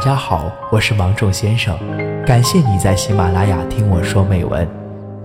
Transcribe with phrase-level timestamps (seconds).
[0.00, 1.78] 大家好，我是芒种先生，
[2.24, 4.66] 感谢你在喜马拉雅听我说美文。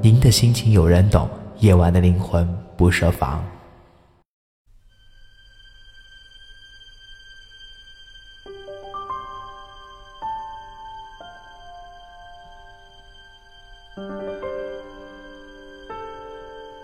[0.01, 2.45] 您的心情有人懂，夜晚的灵魂
[2.75, 3.42] 不设防。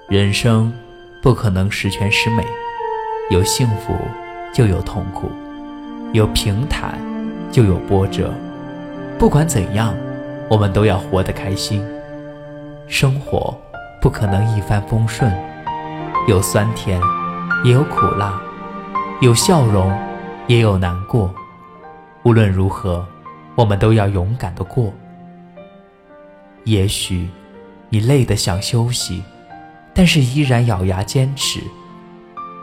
[0.08, 0.72] 人生
[1.22, 2.48] 不可能十全十美，
[3.32, 3.94] 有幸福
[4.54, 5.30] 就有痛苦，
[6.14, 6.98] 有平坦
[7.52, 8.34] 就有波折。
[9.20, 9.94] 不管怎样，
[10.50, 11.86] 我们都要活得开心。
[12.88, 13.56] 生活
[14.02, 15.32] 不可能一帆风顺，
[16.28, 17.00] 有酸甜，
[17.64, 18.42] 也有苦辣，
[19.22, 19.96] 有笑容，
[20.48, 21.34] 也有难过。
[22.24, 23.06] 无论如何，
[23.56, 24.92] 我们都要勇敢的过。
[26.64, 27.30] 也许
[27.90, 29.24] 你累得想休息，
[29.94, 31.60] 但是依然咬牙坚持；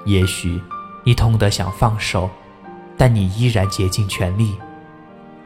[0.05, 0.61] 也许
[1.05, 2.28] 你痛得想放手，
[2.97, 4.56] 但你依然竭尽全力；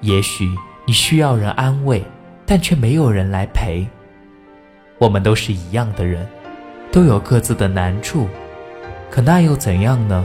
[0.02, 2.05] 也许你需要人安慰，
[2.45, 3.87] 但却没有人来陪。
[4.99, 6.29] 我们都是一样的人，
[6.93, 8.29] 都有各自的难处，
[9.10, 10.24] 可那又怎样呢？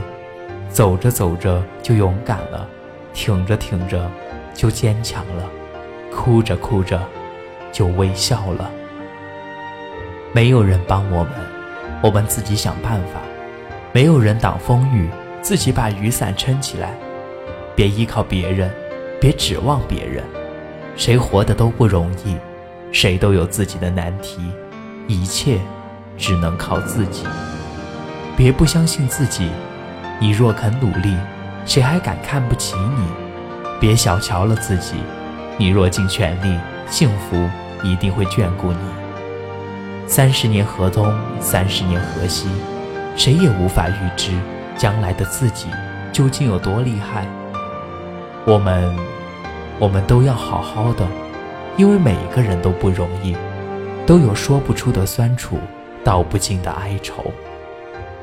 [0.68, 2.68] 走着走着就勇敢了，
[3.14, 4.10] 挺着挺着
[4.52, 5.44] 就坚强了，
[6.14, 7.00] 哭着哭着。
[7.70, 8.70] 就微笑了。
[10.32, 11.32] 没有人帮我们，
[12.02, 13.20] 我们自己想办法；
[13.92, 15.08] 没有人挡风雨，
[15.42, 16.94] 自己把雨伞撑起来。
[17.76, 18.72] 别依靠别人，
[19.20, 20.24] 别指望别人。
[20.96, 22.36] 谁活的都不容易，
[22.92, 24.40] 谁都有自己的难题，
[25.06, 25.58] 一切
[26.16, 27.24] 只能靠自己。
[28.36, 29.48] 别不相信自己，
[30.20, 31.16] 你若肯努力，
[31.64, 33.06] 谁还敢看不起你？
[33.80, 34.94] 别小瞧了自己，
[35.56, 36.58] 你若尽全力。
[36.90, 37.36] 幸福
[37.82, 38.78] 一定会眷顾你。
[40.06, 42.48] 三十年河东，三十年河西，
[43.14, 44.32] 谁也无法预知
[44.74, 45.66] 将来的自己
[46.10, 47.26] 究竟有多厉害。
[48.44, 48.96] 我们，
[49.78, 51.06] 我们都要好好的，
[51.76, 53.36] 因为每一个人都不容易，
[54.06, 55.58] 都有说不出的酸楚，
[56.02, 57.24] 道不尽的哀愁。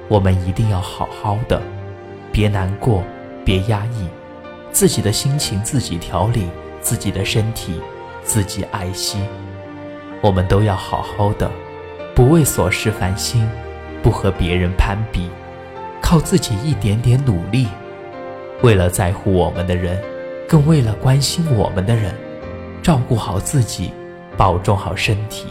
[0.07, 1.61] 我们一定要好好的，
[2.31, 3.03] 别难过，
[3.43, 4.07] 别压抑，
[4.71, 6.49] 自己的心情自己调理，
[6.81, 7.79] 自己的身体。
[8.23, 9.19] 自己爱惜，
[10.19, 11.47] 我们都要好好的，
[12.15, 13.47] 不为琐事烦心，
[14.01, 15.29] 不和别人攀比，
[16.01, 17.67] 靠自己一点点努力，
[18.63, 20.01] 为了在乎我们的人，
[20.47, 22.13] 更为了关心我们的人，
[22.81, 23.91] 照顾好自己，
[24.37, 25.47] 保重好身体。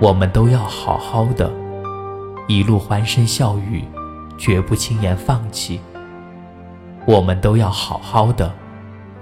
[0.00, 1.52] 我们都要好好的，
[2.46, 3.84] 一路欢声笑语，
[4.36, 5.80] 绝不轻言放弃。
[7.06, 8.52] 我们都要好好的，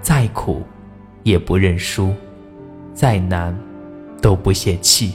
[0.01, 0.63] 再苦。
[1.23, 2.13] 也不认输，
[2.93, 3.53] 再难
[4.21, 5.13] 都不泄气。